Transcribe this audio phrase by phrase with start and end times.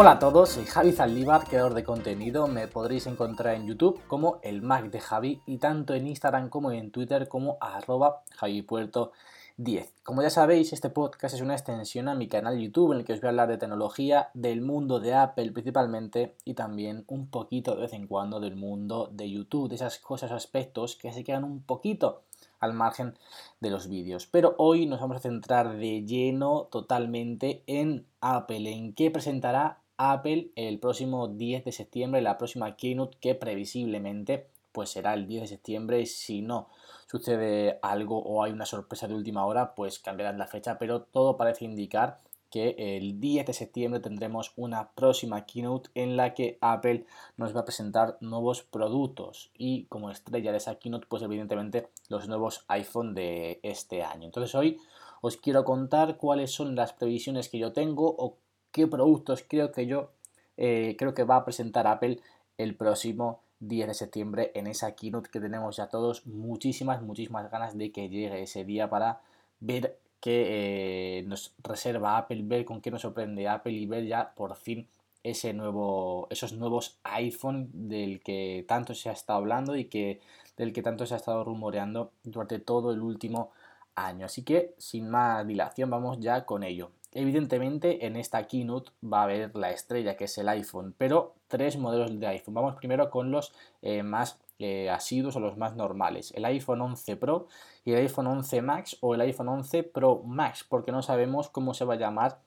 [0.00, 2.46] Hola a todos, soy Javi Zaldívar, creador de contenido.
[2.46, 6.72] Me podréis encontrar en YouTube como el Mac de Javi y tanto en Instagram como
[6.72, 9.12] en Twitter como arroba javipuerto
[9.58, 9.92] 10.
[10.02, 13.12] Como ya sabéis, este podcast es una extensión a mi canal YouTube en el que
[13.12, 17.74] os voy a hablar de tecnología, del mundo de Apple principalmente y también un poquito
[17.74, 21.44] de vez en cuando del mundo de YouTube, de esas cosas, aspectos que se quedan
[21.44, 22.22] un poquito
[22.58, 23.14] al margen
[23.60, 24.26] de los vídeos.
[24.26, 30.50] Pero hoy nos vamos a centrar de lleno totalmente en Apple, en qué presentará Apple
[30.56, 35.48] el próximo 10 de septiembre, la próxima keynote que previsiblemente pues será el 10 de
[35.48, 36.06] septiembre.
[36.06, 36.68] Si no
[37.06, 41.36] sucede algo o hay una sorpresa de última hora, pues cambiarán la fecha, pero todo
[41.36, 42.18] parece indicar
[42.50, 47.04] que el 10 de septiembre tendremos una próxima keynote en la que Apple
[47.36, 52.26] nos va a presentar nuevos productos y como estrella de esa keynote pues evidentemente los
[52.26, 54.24] nuevos iPhone de este año.
[54.24, 54.78] Entonces hoy
[55.20, 58.38] os quiero contar cuáles son las previsiones que yo tengo o
[58.72, 60.10] qué productos creo que yo
[60.56, 62.20] eh, creo que va a presentar Apple
[62.58, 67.76] el próximo 10 de septiembre en esa keynote que tenemos ya todos muchísimas, muchísimas ganas
[67.76, 69.20] de que llegue ese día para
[69.60, 74.34] ver qué eh, nos reserva Apple, ver con qué nos sorprende Apple y ver ya
[74.34, 74.86] por fin
[75.22, 80.20] ese nuevo, esos nuevos iPhone del que tanto se ha estado hablando y que,
[80.56, 83.50] del que tanto se ha estado rumoreando durante todo el último
[83.94, 84.26] año.
[84.26, 86.90] Así que sin más dilación vamos ya con ello.
[87.12, 91.76] Evidentemente en esta keynote va a haber la estrella que es el iPhone, pero tres
[91.76, 92.54] modelos de iPhone.
[92.54, 96.32] Vamos primero con los eh, más eh, asiduos o los más normales.
[96.36, 97.48] El iPhone 11 Pro
[97.84, 101.74] y el iPhone 11 Max o el iPhone 11 Pro Max, porque no sabemos cómo
[101.74, 102.38] se va a llamar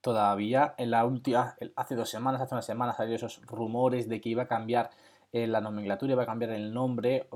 [0.00, 0.74] todavía.
[0.78, 4.44] En la última, hace dos semanas, hace unas semanas salió esos rumores de que iba
[4.44, 4.90] a cambiar
[5.32, 7.28] la nomenclatura iba a cambiar el nombre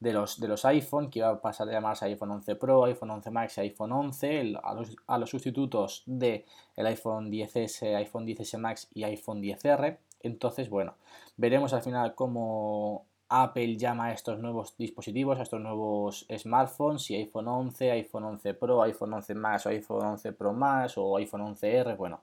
[0.00, 3.10] de, los, de los iPhone, que iba a pasar a llamarse iPhone 11 Pro, iPhone
[3.10, 6.46] 11 Max y iPhone 11, a, los, a, los, sustitutos de
[6.76, 9.98] el iPhone 10S, iPhone 10S Max y iPhone 10R.
[10.22, 10.94] Entonces, bueno,
[11.36, 17.14] veremos al final cómo Apple llama a estos nuevos dispositivos, a estos nuevos smartphones, si
[17.14, 21.96] iPhone 11, iPhone 11 Pro, iPhone 11 Max iPhone 11 Pro Max o iPhone 11R,
[21.96, 22.22] bueno,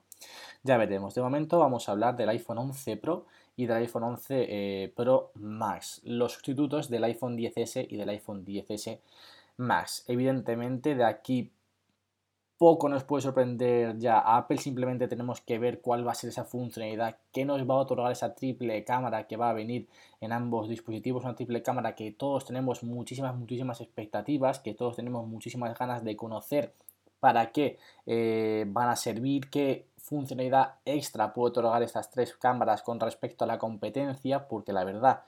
[0.62, 1.14] ya veremos.
[1.14, 3.24] De momento vamos a hablar del iPhone 11 Pro
[3.58, 8.46] y del iPhone 11 eh, Pro Max, los sustitutos del iPhone 10S y del iPhone
[8.46, 9.00] 10S
[9.56, 10.04] Max.
[10.06, 11.50] Evidentemente de aquí
[12.56, 16.30] poco nos puede sorprender ya a Apple, simplemente tenemos que ver cuál va a ser
[16.30, 19.88] esa funcionalidad, qué nos va a otorgar esa triple cámara que va a venir
[20.20, 25.26] en ambos dispositivos, una triple cámara que todos tenemos muchísimas, muchísimas expectativas, que todos tenemos
[25.26, 26.74] muchísimas ganas de conocer
[27.20, 32.98] para qué eh, van a servir, qué funcionalidad extra puede otorgar estas tres cámaras con
[33.00, 35.22] respecto a la competencia, porque la verdad,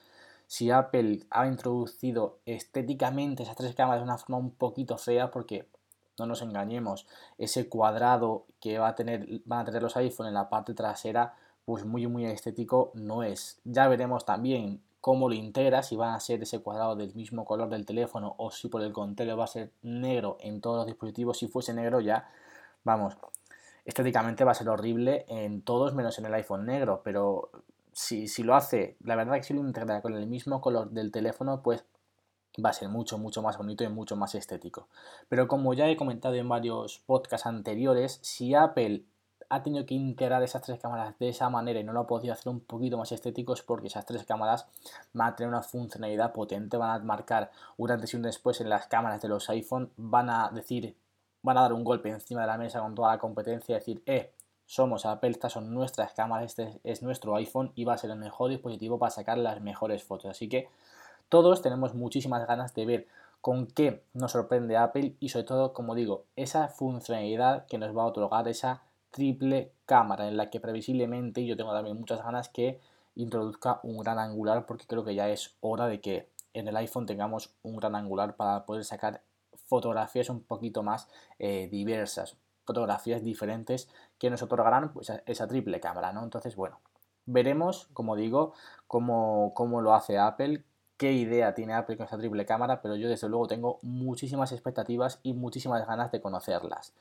[0.46, 5.68] si Apple ha introducido estéticamente esas tres cámaras de una forma un poquito fea, porque
[6.18, 7.06] no nos engañemos,
[7.38, 11.34] ese cuadrado que va a tener, van a tener los iPhone en la parte trasera,
[11.64, 13.60] pues muy muy estético no es.
[13.64, 17.68] Ya veremos también cómo lo integra, si va a ser ese cuadrado del mismo color
[17.68, 21.38] del teléfono o si por el contrario va a ser negro en todos los dispositivos.
[21.38, 22.30] Si fuese negro ya,
[22.84, 23.16] vamos,
[23.84, 27.50] estéticamente va a ser horrible en todos menos en el iPhone negro, pero
[27.92, 31.10] si, si lo hace, la verdad que si lo integra con el mismo color del
[31.10, 31.84] teléfono, pues
[32.64, 34.88] va a ser mucho, mucho más bonito y mucho más estético.
[35.28, 39.04] Pero como ya he comentado en varios podcasts anteriores, si Apple
[39.50, 42.32] ha tenido que integrar esas tres cámaras de esa manera y no lo ha podido
[42.32, 44.66] hacer un poquito más estético es porque esas tres cámaras
[45.12, 48.68] van a tener una funcionalidad potente, van a marcar un antes y un después en
[48.68, 50.96] las cámaras de los iPhone, van a decir,
[51.42, 54.02] van a dar un golpe encima de la mesa con toda la competencia y decir,
[54.06, 54.32] eh,
[54.66, 58.18] somos Apple, estas son nuestras cámaras, este es nuestro iPhone y va a ser el
[58.18, 60.30] mejor dispositivo para sacar las mejores fotos.
[60.30, 60.68] Así que
[61.28, 63.06] todos tenemos muchísimas ganas de ver
[63.40, 68.02] con qué nos sorprende Apple y sobre todo, como digo, esa funcionalidad que nos va
[68.02, 72.80] a otorgar esa triple cámara en la que previsiblemente yo tengo también muchas ganas que
[73.14, 77.06] introduzca un gran angular porque creo que ya es hora de que en el iPhone
[77.06, 79.22] tengamos un gran angular para poder sacar
[79.66, 81.08] fotografías un poquito más
[81.38, 86.22] eh, diversas, fotografías diferentes que nos otorgarán pues, esa triple cámara, ¿no?
[86.22, 86.80] Entonces, bueno,
[87.26, 88.52] veremos, como digo,
[88.86, 90.64] cómo, cómo lo hace Apple,
[90.96, 95.18] qué idea tiene Apple con esta triple cámara, pero yo desde luego tengo muchísimas expectativas
[95.22, 96.92] y muchísimas ganas de conocerlas.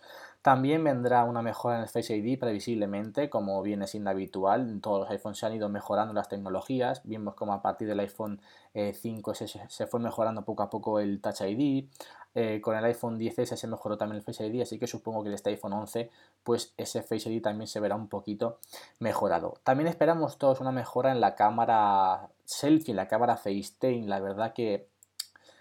[0.42, 4.80] También vendrá una mejora en el Face ID previsiblemente, como viene siendo habitual.
[4.82, 7.02] Todos los iPhones se han ido mejorando las tecnologías.
[7.04, 8.40] Vimos como a partir del iPhone
[8.74, 11.90] 5 eh, se, fue mejorando poco a poco el Touch ID.
[12.36, 15.30] Eh, con el iPhone 10S se mejoró también el Face ID, así que supongo que
[15.30, 16.12] en este iPhone 11
[16.44, 18.60] pues ese Face ID también se verá un poquito
[19.00, 19.56] mejorado.
[19.64, 24.08] También esperamos todos una mejora en la cámara selfie, en la cámara FaceTime.
[24.08, 24.88] La verdad que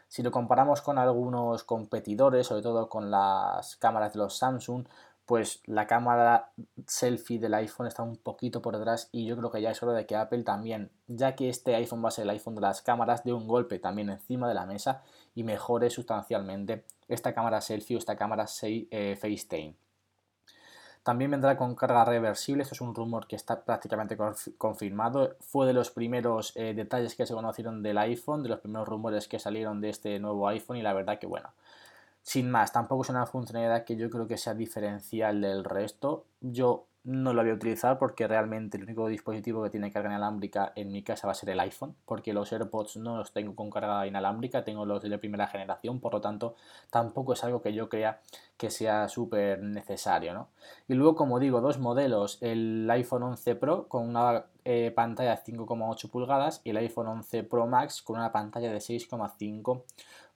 [0.09, 4.87] si lo comparamos con algunos competidores, sobre todo con las cámaras de los Samsung,
[5.29, 6.53] pues la cámara
[6.87, 9.93] selfie del iPhone está un poquito por detrás y yo creo que ya es hora
[9.93, 12.81] de que Apple también, ya que este iPhone va a ser el iPhone de las
[12.81, 15.03] cámaras, dé un golpe también encima de la mesa
[15.35, 19.75] y mejore sustancialmente esta cámara selfie o esta cámara eh, FaceTime.
[21.09, 24.15] También vendrá con carga reversible, esto es un rumor que está prácticamente
[24.59, 25.37] confirmado.
[25.41, 29.27] Fue de los primeros eh, detalles que se conocieron del iPhone, de los primeros rumores
[29.27, 31.49] que salieron de este nuevo iPhone y la verdad que bueno,
[32.23, 36.27] sin más, tampoco es una funcionalidad que yo creo que sea diferencial del resto.
[36.43, 40.75] Yo no lo voy a utilizar porque realmente el único dispositivo que tiene carga inalámbrica
[40.77, 43.71] en mi casa va a ser el iPhone, porque los AirPods no los tengo con
[43.71, 46.55] carga inalámbrica, tengo los de primera generación, por lo tanto
[46.91, 48.21] tampoco es algo que yo crea
[48.59, 50.35] que sea súper necesario.
[50.35, 50.49] ¿no?
[50.87, 55.43] Y luego, como digo, dos modelos, el iPhone 11 Pro con una eh, pantalla de
[55.43, 59.83] 5,8 pulgadas y el iPhone 11 Pro Max con una pantalla de 6,5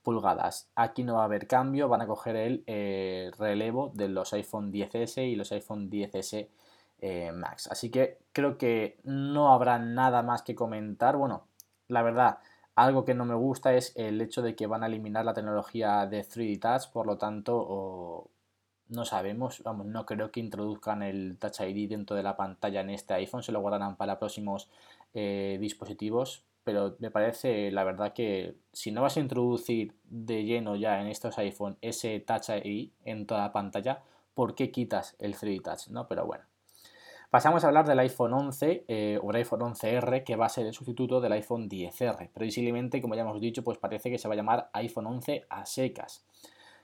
[0.03, 0.71] pulgadas.
[0.75, 4.73] Aquí no va a haber cambio, van a coger el eh, relevo de los iPhone
[4.73, 6.49] 10S y los iPhone 10S
[7.03, 7.69] eh, Max.
[7.71, 11.17] Así que creo que no habrá nada más que comentar.
[11.17, 11.49] Bueno,
[11.89, 12.39] la verdad,
[12.77, 16.07] algo que no me gusta es el hecho de que van a eliminar la tecnología
[16.07, 18.31] de 3D Touch, por lo tanto,
[18.89, 22.91] no sabemos, vamos, no creo que introduzcan el Touch ID dentro de la pantalla en
[22.91, 24.69] este iPhone, se lo guardarán para próximos
[25.15, 30.77] eh, dispositivos, pero me parece la verdad que si no vas a introducir de lleno
[30.77, 34.03] ya en estos iPhone ese Touch ID en toda la pantalla,
[34.35, 35.89] ¿por qué quitas el 3D Touch?
[35.89, 36.07] ¿no?
[36.07, 36.52] Pero bueno.
[37.33, 40.67] Pasamos a hablar del iPhone 11 eh, o el iPhone 11R que va a ser
[40.67, 42.29] el sustituto del iPhone 10R.
[42.29, 45.65] Previsiblemente, como ya hemos dicho, pues parece que se va a llamar iPhone 11 a
[45.65, 46.27] secas.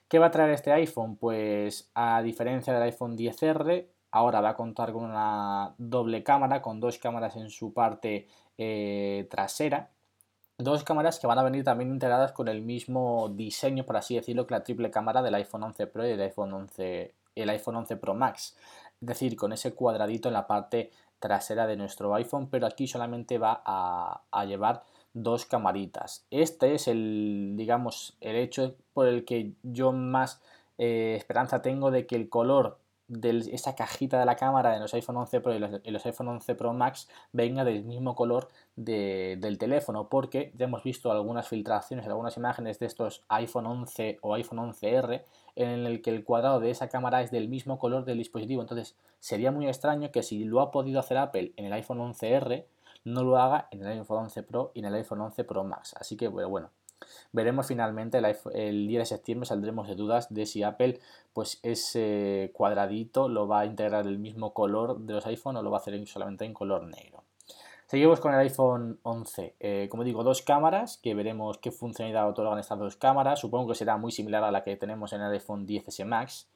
[0.08, 1.16] ¿Qué va a traer este iPhone?
[1.16, 6.80] Pues a diferencia del iPhone 10R, ahora va a contar con una doble cámara, con
[6.80, 9.90] dos cámaras en su parte eh, trasera.
[10.56, 14.46] Dos cámaras que van a venir también integradas con el mismo diseño, por así decirlo,
[14.46, 17.96] que la triple cámara del iPhone 11 Pro y el iPhone 11, el iPhone 11
[17.98, 18.56] Pro Max.
[19.00, 20.90] Decir, con ese cuadradito en la parte
[21.20, 24.82] trasera de nuestro iPhone, pero aquí solamente va a, llevar
[25.14, 26.26] dos camaritas.
[26.30, 30.40] Este es el, digamos, el hecho por el que yo más
[30.78, 32.78] eh, esperanza tengo de que el color
[33.08, 35.58] de esa cajita de la cámara de los iPhone 11 Pro y
[35.90, 41.10] los, iPhone 11 Pro Max venga del mismo color del teléfono, porque ya hemos visto
[41.10, 45.24] algunas filtraciones, algunas imágenes de estos iPhone 11 o iPhone 11R
[45.56, 48.60] en el que el cuadrado de esa cámara es del mismo color del dispositivo.
[48.60, 52.66] Entonces sería muy extraño que si lo ha podido hacer Apple en el iPhone 11R,
[53.04, 55.94] no lo haga en el iPhone 11 Pro y en el iPhone 11 Pro Max.
[55.98, 56.70] Así que bueno,
[57.32, 61.00] Veremos finalmente el, día de septiembre, saldremos de dudas de si Apple,
[61.32, 65.70] pues ese cuadradito lo va a integrar el mismo color de los iPhone o lo
[65.70, 67.22] va a hacer solamente en color negro.
[67.86, 69.54] Seguimos con el iPhone 11.
[69.60, 73.40] Eh, como digo, dos cámaras, que veremos qué funcionalidad otorgan estas dos cámaras.
[73.40, 76.48] Supongo que será muy similar a la que tenemos en el iPhone 10S Max.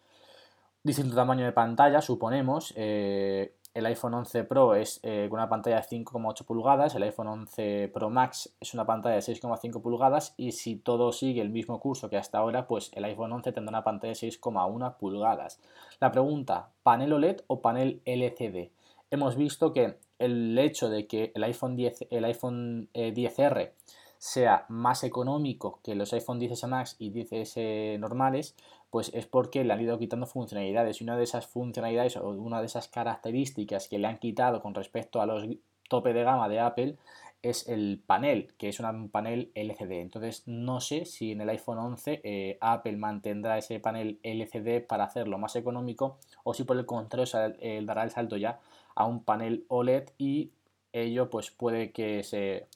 [0.82, 2.74] Distinto tamaño de pantalla, suponemos.
[2.76, 7.28] Eh, el iPhone 11 Pro es eh, con una pantalla de 5,8 pulgadas, el iPhone
[7.28, 11.80] 11 Pro Max es una pantalla de 6,5 pulgadas y si todo sigue el mismo
[11.80, 15.60] curso que hasta ahora, pues el iPhone 11 tendrá una pantalla de 6,1 pulgadas.
[16.00, 18.70] La pregunta, ¿panel OLED o panel LCD?
[19.10, 23.72] Hemos visto que el hecho de que el iPhone, 10, el iPhone 10R eh,
[24.18, 28.54] sea más económico que los iPhone 10S Max y 10S normales,
[28.92, 31.00] pues es porque le han ido quitando funcionalidades.
[31.00, 34.74] Y una de esas funcionalidades o una de esas características que le han quitado con
[34.74, 35.46] respecto a los
[35.88, 36.96] tope de gama de Apple
[37.40, 39.92] es el panel, que es un panel LCD.
[39.92, 45.04] Entonces no sé si en el iPhone 11 eh, Apple mantendrá ese panel LCD para
[45.04, 47.24] hacerlo más económico o si por el contrario
[47.84, 48.60] dará el salto ya
[48.94, 50.50] a un panel OLED y
[50.92, 52.66] ello pues puede que se,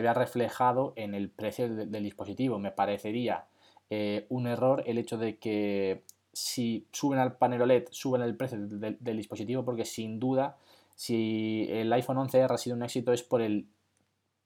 [0.00, 2.58] vea reflejado en el precio del dispositivo.
[2.58, 3.44] Me parecería
[3.90, 8.58] eh, un error el hecho de que si suben al panel OLED, suben el precio
[8.60, 10.56] del, dispositivo, porque sin duda,
[10.94, 13.66] si el iPhone 11R ha sido un éxito es por el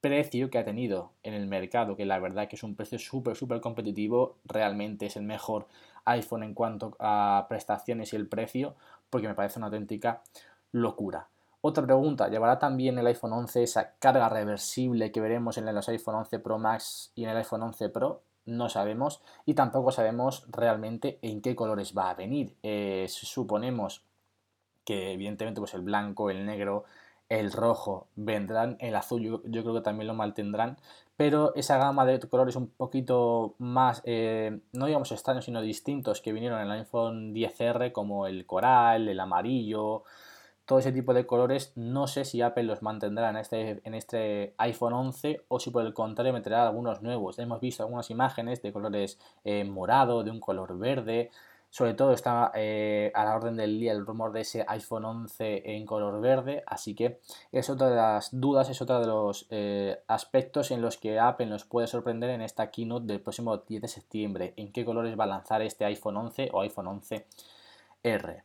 [0.01, 3.37] precio que ha tenido en el mercado, que la verdad que es un precio súper,
[3.37, 5.67] súper competitivo, realmente es el mejor
[6.05, 8.75] iPhone en cuanto a prestaciones y el precio,
[9.11, 10.23] porque me parece una auténtica
[10.73, 11.29] locura.
[11.61, 16.17] Otra pregunta, ¿llevará también el iPhone 11 esa carga reversible que veremos en los iPhone
[16.17, 18.23] 11 Pro Max y en el iPhone 11 Pro?
[18.47, 22.55] No sabemos y tampoco sabemos realmente en qué colores va a venir.
[22.63, 24.03] Eh, suponemos
[24.85, 26.85] que evidentemente pues el blanco, el negro,
[27.29, 30.77] el rojo vendrán, el azul yo, creo que también lo mantendrán,
[31.17, 36.33] pero esa gama de colores un poquito más, eh, no digamos extraños, sino distintos que
[36.33, 40.05] vinieron en el iPhone 10R como el coral, el amarillo,
[40.66, 44.54] todo ese tipo de colores, no sé si Apple los mantendrá en este, en este
[44.59, 47.38] iPhone 11 o si por el contrario meterá algunos nuevos.
[47.38, 51.30] Hemos visto algunas imágenes de colores eh, morado, de un color verde.
[51.68, 55.76] Sobre todo está eh, a la orden del día el rumor de ese iPhone 11
[55.76, 57.18] en color verde, así que
[57.50, 61.47] es otra de las dudas, es otro de los eh, aspectos en los que Apple
[61.47, 64.54] nos puede sorprender en esta keynote del próximo 10 de septiembre.
[64.56, 68.44] ¿En qué colores va a lanzar este iPhone 11 o iPhone 11R?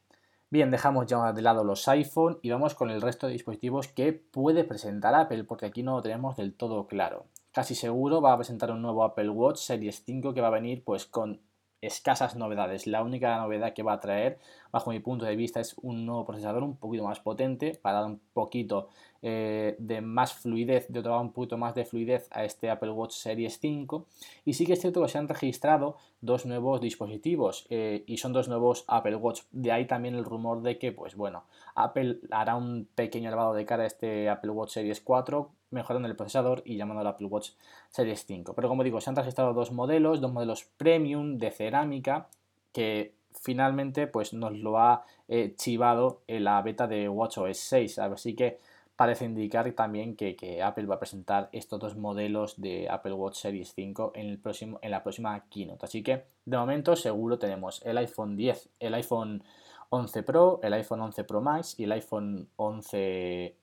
[0.51, 4.13] Bien, dejamos ya de lado los iPhone y vamos con el resto de dispositivos que
[4.13, 7.27] puede presentar Apple, porque aquí no lo tenemos del todo claro.
[7.51, 10.83] Casi seguro va a presentar un nuevo Apple Watch Series 5 que va a venir
[10.83, 11.39] pues con
[11.81, 12.87] escasas novedades.
[12.87, 14.39] La única novedad que va a traer,
[14.71, 18.09] bajo mi punto de vista, es un nuevo procesador un poquito más potente para dar
[18.09, 18.89] un poquito
[19.21, 23.13] eh, de más fluidez, de otorgar un poquito más de fluidez a este Apple Watch
[23.13, 24.05] Series 5.
[24.45, 28.33] Y sí que es cierto que se han registrado dos nuevos dispositivos eh, y son
[28.33, 29.41] dos nuevos Apple Watch.
[29.51, 31.43] De ahí también el rumor de que, pues bueno,
[31.75, 36.15] Apple hará un pequeño elevado de cara a este Apple Watch Series 4 mejorando el
[36.15, 37.51] procesador y llamando al Apple Watch
[37.89, 38.53] Series 5.
[38.53, 42.27] Pero como digo, se han registrado dos modelos, dos modelos premium de cerámica
[42.71, 47.99] que finalmente pues nos lo ha eh, chivado en la beta de WatchOS 6.
[47.99, 48.59] Así que
[48.95, 53.73] parece indicar también que, Apple va a presentar estos dos modelos de Apple Watch Series
[53.73, 55.85] 5 en, el próximo, en la próxima keynote.
[55.85, 59.43] Así que de momento seguro tenemos el iPhone 10, el iPhone
[59.89, 63.55] 11 Pro, el iPhone 11 Pro Max y el iPhone 11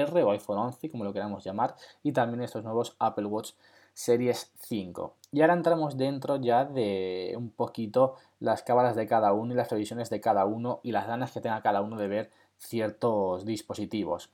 [0.00, 3.52] R o iPhone 11, como lo queramos llamar, y también estos nuevos Apple Watch
[3.94, 5.14] Series 5.
[5.32, 9.70] Y ahora entramos dentro ya de un poquito las cámaras de cada uno y las
[9.70, 14.30] revisiones de cada uno y las ganas que tenga cada uno de ver ciertos dispositivos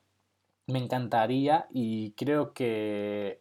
[0.69, 3.41] me encantaría y creo que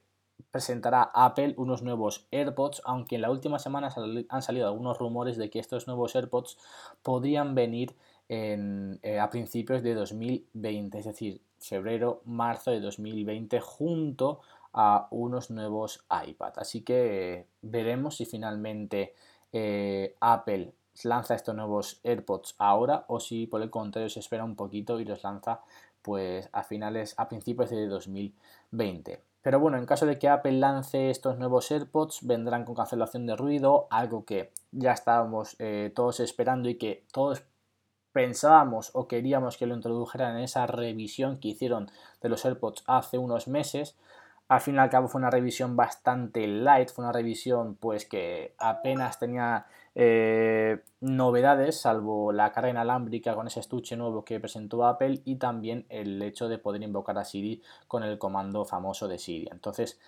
[0.49, 3.93] presentará Apple unos nuevos AirPods, aunque en la última semana
[4.29, 6.57] han salido algunos rumores de que estos nuevos AirPods
[7.03, 7.95] podrían venir
[8.29, 14.41] eh, a principios de 2020, es decir, febrero, marzo de 2020, junto
[14.73, 16.53] a unos nuevos iPad.
[16.57, 19.15] Así que veremos si finalmente
[19.51, 20.73] eh, Apple
[21.03, 25.05] lanza estos nuevos AirPods ahora o si por el contrario se espera un poquito y
[25.05, 25.61] los lanza
[26.01, 29.21] pues a finales, a principios de 2020.
[29.41, 33.35] Pero bueno, en caso de que Apple lance estos nuevos AirPods, vendrán con cancelación de
[33.35, 37.43] ruido, algo que ya estábamos eh, todos esperando y que todos
[38.17, 43.19] pensábamos o queríamos que lo introdujeran en esa revisión que hicieron de los AirPods hace
[43.19, 43.95] unos meses.
[44.47, 48.55] Al fin y al cabo fue una revisión bastante light, fue una revisión pues que
[48.57, 55.21] apenas tenía eh, novedades, salvo la carga inalámbrica con ese estuche nuevo que presentó Apple
[55.23, 59.47] y también el hecho de poder invocar a Siri con el comando famoso de Siri.
[59.51, 59.99] Entonces,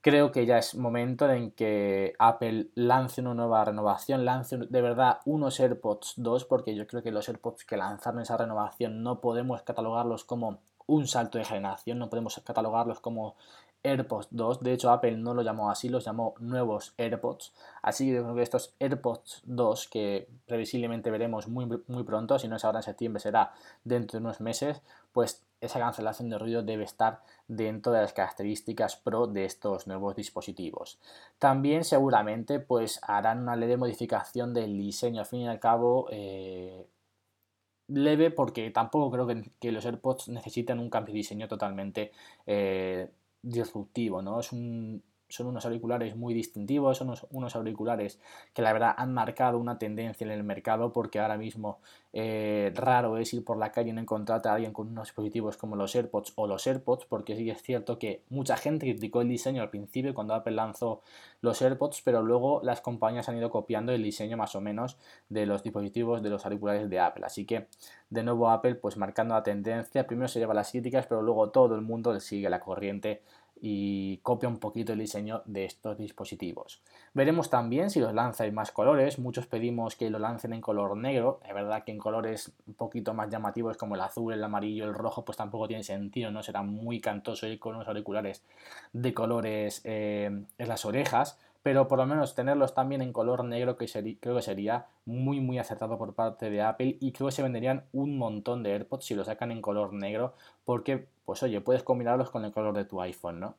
[0.00, 5.20] creo que ya es momento en que Apple lance una nueva renovación, lance de verdad
[5.24, 9.62] unos AirPods 2, porque yo creo que los AirPods que lanzaron esa renovación no podemos
[9.62, 13.36] catalogarlos como un salto de generación, no podemos catalogarlos como
[13.82, 14.62] AirPods 2.
[14.62, 17.52] De hecho, Apple no lo llamó así, los llamó nuevos AirPods.
[17.82, 22.48] Así que yo creo que estos AirPods 2, que previsiblemente veremos muy, muy pronto, si
[22.48, 23.52] no es ahora en septiembre, será
[23.84, 24.82] dentro de unos meses,
[25.12, 30.16] pues esa cancelación de ruido debe estar dentro de las características pro de estos nuevos
[30.16, 30.98] dispositivos.
[31.38, 36.86] También seguramente pues harán una leve modificación del diseño, al fin y al cabo eh,
[37.88, 42.12] leve porque tampoco creo que, los AirPods necesiten un cambio de diseño totalmente
[42.46, 43.10] eh,
[43.42, 44.40] disruptivo, ¿no?
[44.40, 48.20] Es un, son unos auriculares muy distintivos, son unos, auriculares
[48.52, 51.78] que la verdad han marcado una tendencia en el mercado porque ahora mismo
[52.12, 55.56] eh, raro es ir por la calle y no encontrarte a alguien con unos dispositivos
[55.56, 59.28] como los AirPods o los AirPods porque sí es cierto que mucha gente criticó el
[59.28, 61.02] diseño al principio cuando Apple lanzó
[61.40, 64.96] los AirPods pero luego las compañías han ido copiando el diseño más o menos
[65.28, 67.24] de los dispositivos de los auriculares de Apple.
[67.24, 67.68] Así que
[68.10, 71.74] de nuevo Apple pues marcando la tendencia primero se lleva las críticas pero luego todo
[71.74, 73.22] el mundo sigue la corriente
[73.60, 76.82] y copia un poquito el diseño de estos dispositivos.
[77.12, 80.96] Veremos también si los lanza en más colores, muchos pedimos que lo lancen en color
[80.96, 84.84] negro, es verdad que en colores un poquito más llamativos como el azul, el amarillo,
[84.84, 88.42] el rojo, pues tampoco tiene sentido, no será muy cantoso ir con unos auriculares
[88.92, 93.76] de colores eh, en las orejas, pero por lo menos tenerlos también en color negro
[93.76, 93.86] que
[94.20, 97.84] creo que sería muy muy acertado por parte de Apple y creo que se venderían
[97.92, 102.28] un montón de AirPods si lo sacan en color negro porque pues oye puedes combinarlos
[102.30, 103.54] con el color de tu iPhone ¿no?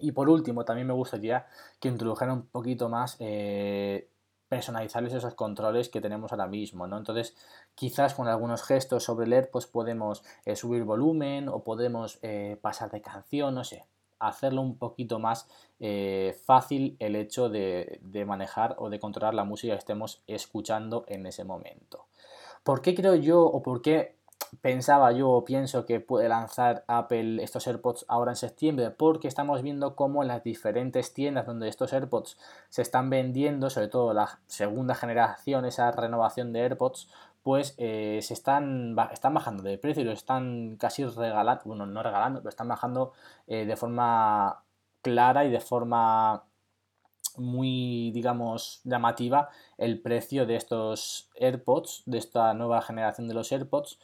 [0.00, 1.46] y por último también me gustaría
[1.78, 4.08] que introdujeran un poquito más eh,
[4.48, 6.98] personalizarles esos controles que tenemos ahora mismo, ¿no?
[6.98, 7.36] Entonces,
[7.74, 12.90] quizás con algunos gestos sobre el AirPods podemos eh, subir volumen o podemos eh, pasar
[12.90, 13.84] de canción, no sé,
[14.18, 15.46] hacerlo un poquito más
[15.78, 21.26] eh, fácil el hecho de, manejar o de controlar la música que estemos escuchando en
[21.26, 22.06] ese momento.
[22.64, 24.17] ¿Por qué creo yo o por qué
[24.60, 29.62] pensaba yo o pienso que puede lanzar Apple estos AirPods ahora en septiembre porque estamos
[29.62, 32.38] viendo cómo en las diferentes tiendas donde estos AirPods
[32.68, 37.08] se están vendiendo, sobre todo la segunda generación, esa renovación de AirPods,
[37.42, 42.02] pues eh, se están, están bajando de precio y lo están casi regalando, bueno, no
[42.02, 43.12] regalando, lo están bajando
[43.46, 44.62] eh, de forma
[45.02, 46.44] clara y de forma
[47.38, 53.98] muy, digamos, llamativa el precio de estos AirPods, de esta nueva generación de los AirPods.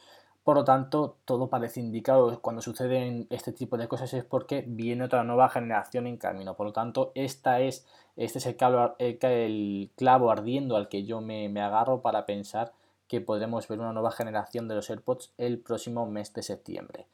[0.45, 5.03] Por lo tanto, todo parece indicado cuando suceden este tipo de cosas es porque viene
[5.03, 6.55] otra nueva generación en camino.
[6.55, 7.83] Por lo tanto, esta es,
[8.15, 12.73] este es el clavo, el, clavo ardiendo al que yo me, me agarro para pensar
[13.07, 17.07] que podremos ver una nueva generación de los AirPods el próximo mes de septiembre.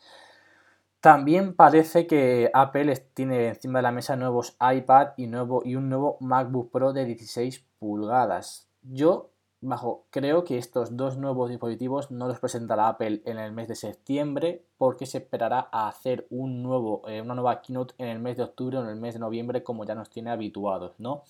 [0.99, 5.87] También parece que Apple tiene encima de la mesa nuevos iPad y, nuevo, y un
[5.87, 8.67] nuevo MacBook Pro de 16 pulgadas.
[8.83, 9.30] Yo
[9.61, 13.75] bajo, creo que estos dos nuevos dispositivos no los presentará Apple en el mes de
[13.75, 18.37] septiembre porque se esperará a hacer un nuevo, eh, una nueva keynote en el mes
[18.37, 21.23] de octubre o en el mes de noviembre como ya nos tiene habituados, ¿no?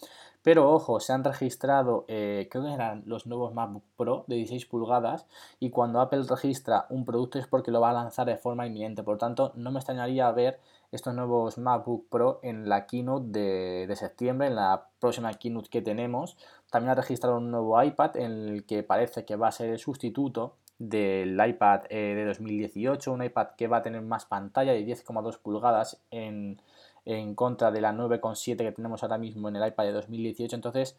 [0.43, 4.65] Pero ojo, se han registrado, eh, creo que eran los nuevos MacBook Pro de 16
[4.65, 5.27] pulgadas
[5.59, 9.03] y cuando Apple registra un producto es porque lo va a lanzar de forma inminente.
[9.03, 10.59] Por tanto, no me extrañaría ver
[10.91, 16.37] estos nuevos MacBook Pro en la keynote de, septiembre, en la próxima keynote que tenemos.
[16.71, 19.77] También ha registrado un nuevo iPad en el que parece que va a ser el
[19.77, 24.83] sustituto del iPad eh, de 2018, un iPad que va a tener más pantalla de
[24.83, 26.59] 10,2 pulgadas en,
[27.05, 30.55] en contra de la 9,7 que tenemos ahora mismo en el iPad de 2018.
[30.55, 30.97] Entonces,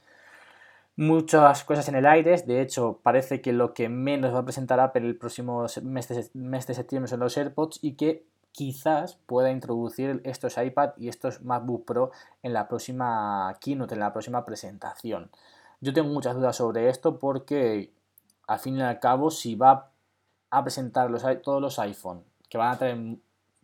[0.97, 2.37] muchas cosas en el aire.
[2.43, 6.31] De hecho, parece que lo que menos va a presentar Apple el próximo mes de,
[6.35, 11.43] mes de septiembre son los AirPods y que quizás pueda introducir estos iPad y estos
[11.43, 12.11] MacBook Pro
[12.43, 15.31] en la próxima keynote, en la próxima presentación.
[15.83, 17.93] Yo tengo muchas dudas sobre esto porque
[18.47, 19.91] al fin y al cabo si va
[20.49, 21.11] a presentar
[21.43, 23.19] todos los iPhone que van a tener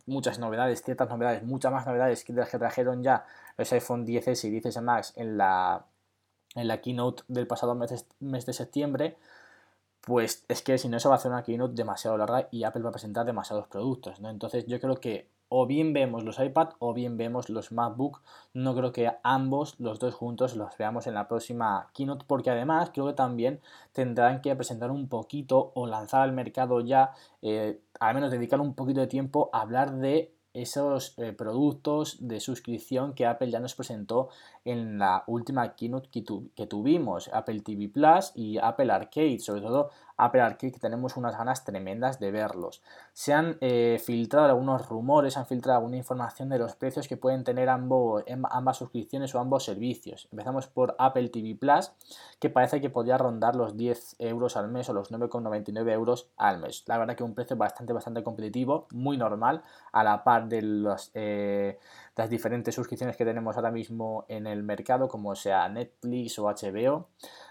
[0.06, 3.24] muchas novedades, ciertas novedades, muchas más novedades que las que trajeron ya
[3.56, 5.86] los iPhone 10S y 10S Max en la,
[6.56, 9.16] en la keynote del pasado mes, mes de septiembre,
[10.00, 12.82] pues es que si no eso va a hacer una keynote demasiado larga y Apple
[12.82, 14.28] va a presentar demasiados productos, ¿no?
[14.28, 18.22] Entonces yo creo que o bien vemos los iPad o bien vemos los MacBook.
[18.54, 22.90] No creo que ambos, los dos juntos, los veamos en la próxima keynote porque además
[22.92, 23.60] creo que también
[23.92, 28.74] tendrán que presentar un poquito o lanzar al mercado ya, eh, al menos dedicar un
[28.74, 33.74] poquito de tiempo a hablar de esos eh, productos de suscripción que Apple ya nos
[33.74, 34.28] presentó
[34.70, 40.42] en la última keynote que, tuvimos, Apple TV Plus y Apple Arcade, sobre todo Apple
[40.42, 42.82] Arcade que tenemos unas ganas tremendas de verlos.
[43.14, 47.44] Se han eh, filtrado algunos rumores, han filtrado alguna información de los precios que pueden
[47.44, 50.28] tener ambos, ambas suscripciones o ambos servicios.
[50.32, 51.92] Empezamos por Apple TV Plus,
[52.38, 56.58] que parece que podría rondar los 10 euros al mes o los 9,99 euros al
[56.58, 56.84] mes.
[56.86, 61.10] La verdad que un precio bastante, bastante competitivo, muy normal, a la par de los...
[61.14, 61.78] Eh,
[62.18, 67.08] las diferentes suscripciones que tenemos ahora mismo en el mercado, como sea Netflix o HBO.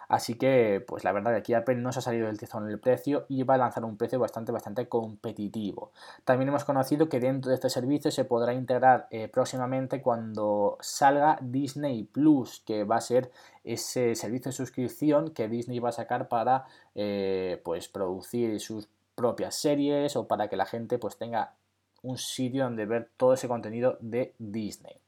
[0.10, 2.72] Así que, pues la verdad que aquí Apple no se ha salido del tizón en
[2.72, 5.92] el precio y va a lanzar un precio bastante, bastante competitivo.
[6.24, 11.38] También hemos conocido que dentro de este servicio se podrá integrar eh, próximamente cuando salga
[11.42, 13.32] Disney Plus, que va a ser
[13.66, 16.66] ese servicio de suscripción que Disney va a sacar para
[16.96, 21.56] eh, pues producir sus propias series o para que la gente pues tenga
[22.04, 25.02] un sitio donde ver todo ese contenido de Disney.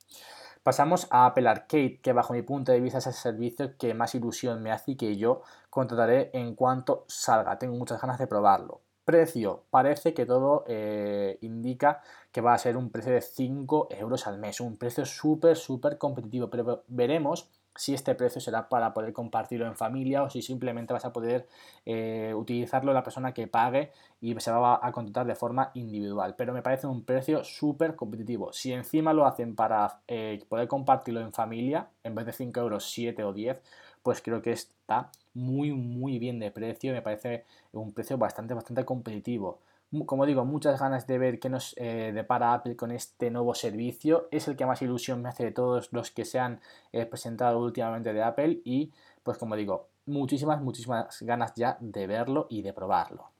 [0.69, 4.13] Pasamos a Apple Arcade, que bajo mi punto de vista es el servicio que más
[4.13, 7.57] ilusión me hace y que yo contrataré en cuanto salga.
[7.57, 8.81] Tengo muchas ganas de probarlo.
[9.03, 14.27] Precio, parece que todo eh, indica que va a ser un precio de 5 euros
[14.27, 19.13] al mes, un precio súper, súper competitivo, pero veremos si este precio será para poder
[19.13, 21.47] compartirlo en familia o si simplemente vas a poder
[21.85, 26.35] eh, utilizarlo la persona que pague y se va a contratar de forma individual.
[26.37, 28.51] Pero me parece un precio súper competitivo.
[28.51, 32.89] Si encima lo hacen para eh, poder compartirlo en familia, en vez de 5 euros,
[32.91, 33.61] 7 o 10,
[34.03, 36.93] pues creo que está muy, muy bien de precio.
[36.93, 39.59] Me parece un precio bastante, bastante competitivo
[40.05, 44.27] como digo, muchas ganas de ver qué nos eh, depara Apple con este nuevo servicio.
[44.31, 46.59] Es el que más ilusión me hace de todos los que se han
[46.91, 48.91] eh, presentado últimamente de Apple y,
[49.23, 53.31] pues como digo, muchísimas, muchísimas ganas ya de verlo y de probarlo.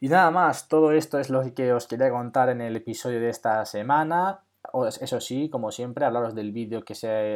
[0.00, 3.30] Y nada más, todo esto es lo que os quería contar en el episodio de
[3.30, 4.40] esta semana.
[5.00, 6.94] Eso sí, como siempre, hablaros del vídeo que,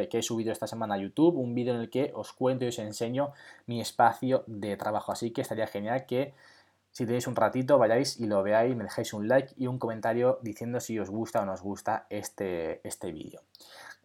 [0.09, 2.69] que he subido esta semana a YouTube, un vídeo en el que os cuento y
[2.69, 3.33] os enseño
[3.65, 5.11] mi espacio de trabajo.
[5.11, 6.33] Así que estaría genial que
[6.93, 10.39] si tenéis un ratito, vayáis y lo veáis, me dejáis un like y un comentario
[10.43, 13.41] diciendo si os gusta o no os gusta este, este vídeo.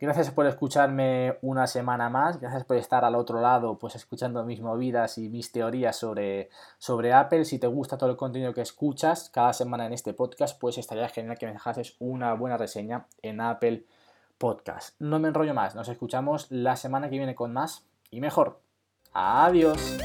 [0.00, 4.60] Gracias por escucharme una semana más, gracias por estar al otro lado, pues escuchando mis
[4.60, 6.48] movidas y mis teorías sobre,
[6.78, 7.44] sobre Apple.
[7.44, 11.08] Si te gusta todo el contenido que escuchas cada semana en este podcast, pues estaría
[11.08, 13.84] genial que me dejases una buena reseña en Apple
[14.38, 14.94] Podcast.
[14.98, 18.60] No me enrollo más, nos escuchamos la semana que viene con más y mejor.
[19.12, 19.98] Adiós.